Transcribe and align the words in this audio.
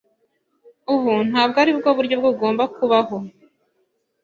Ubu 0.93 1.11
ntabwo 1.29 1.57
aribwo 1.63 1.89
buryo 1.97 2.15
bugomba 2.23 2.63
kubaho. 2.75 3.17